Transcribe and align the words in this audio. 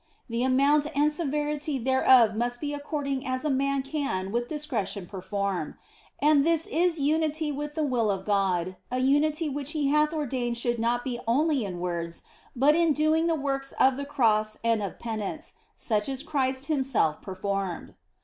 The 0.29 0.41
amount 0.41 0.87
and 0.97 1.13
severity 1.13 1.77
thereof 1.77 2.33
must 2.35 2.59
be 2.59 2.73
according 2.73 3.23
as 3.27 3.45
a 3.45 3.51
man 3.51 3.83
can 3.83 4.31
with 4.31 4.47
discretion 4.47 5.05
perform. 5.05 5.75
And 6.17 6.43
this 6.43 6.65
is 6.65 6.97
unity 6.99 7.51
with 7.51 7.75
the 7.75 7.83
will 7.83 8.09
of 8.09 8.25
God, 8.25 8.77
a 8.89 8.97
unity 8.97 9.47
which 9.47 9.73
He 9.73 9.89
hath 9.89 10.11
ordained 10.11 10.57
should 10.57 10.79
not 10.79 11.03
be 11.03 11.19
only 11.27 11.63
in 11.65 11.79
words, 11.79 12.23
but 12.55 12.73
in 12.73 12.93
doing 12.93 13.27
the 13.27 13.35
works 13.35 13.73
of 13.73 13.95
the 13.95 14.05
Cross 14.05 14.57
and 14.63 14.81
of 14.81 14.97
penitence, 14.97 15.53
such 15.77 16.09
as 16.09 16.23
Christ 16.23 16.65
Him 16.65 16.81
self 16.81 17.21
performed. 17.21 17.93